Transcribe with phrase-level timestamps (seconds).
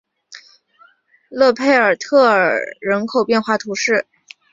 [1.29, 4.07] 勒佩尔特尔人口变化图示